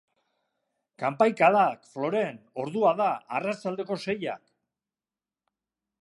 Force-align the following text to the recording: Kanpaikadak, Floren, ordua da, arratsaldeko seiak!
Kanpaikadak, 1.03 1.83
Floren, 1.91 2.41
ordua 2.65 2.95
da, 3.03 3.11
arratsaldeko 3.41 3.99
seiak! 4.07 4.45